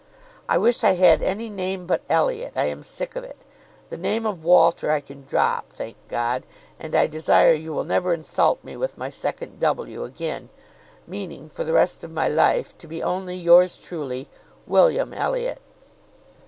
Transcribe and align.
"I 0.49 0.57
wish 0.57 0.83
I 0.83 0.93
had 0.93 1.21
any 1.21 1.47
name 1.47 1.85
but 1.85 2.01
Elliot. 2.09 2.53
I 2.55 2.63
am 2.65 2.81
sick 2.81 3.15
of 3.15 3.23
it. 3.23 3.37
The 3.89 3.97
name 3.97 4.25
of 4.25 4.43
Walter 4.43 4.89
I 4.89 4.99
can 4.99 5.25
drop, 5.25 5.69
thank 5.71 5.95
God! 6.07 6.41
and 6.79 6.95
I 6.95 7.05
desire 7.05 7.53
you 7.53 7.71
will 7.71 7.83
never 7.83 8.11
insult 8.11 8.63
me 8.63 8.75
with 8.75 8.97
my 8.97 9.11
second 9.11 9.59
W. 9.59 10.03
again, 10.03 10.49
meaning, 11.05 11.49
for 11.49 11.63
the 11.63 11.73
rest 11.73 12.03
of 12.03 12.09
my 12.09 12.27
life, 12.27 12.75
to 12.79 12.87
be 12.87 13.03
only 13.03 13.35
yours 13.35 13.77
truly, 13.77 14.27
"WM. 14.67 15.13
ELLIOT." 15.13 15.59